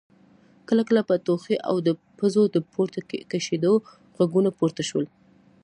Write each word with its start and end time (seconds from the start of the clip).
کله 0.67 0.81
کله 0.87 1.01
به 1.07 1.15
ټوخی 1.25 1.55
او 1.69 1.75
د 1.87 1.89
پزو 2.17 2.43
د 2.55 2.57
پورته 2.73 2.99
کشېدو 3.31 3.73
غږونه 4.17 4.49
پورته 4.59 4.83
شول. 4.89 5.05